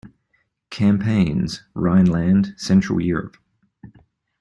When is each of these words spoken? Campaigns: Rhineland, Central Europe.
Campaigns: 0.71 1.61
Rhineland, 1.75 2.55
Central 2.57 2.99
Europe. 2.99 3.37